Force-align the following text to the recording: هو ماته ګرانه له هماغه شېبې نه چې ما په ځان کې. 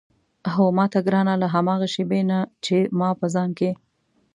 هو 0.53 0.65
ماته 0.77 0.99
ګرانه 1.07 1.33
له 1.41 1.47
هماغه 1.55 1.87
شېبې 1.93 2.21
نه 2.31 2.39
چې 2.65 2.75
ما 2.99 3.09
په 3.19 3.25
ځان 3.33 3.49
کې. 3.57 3.71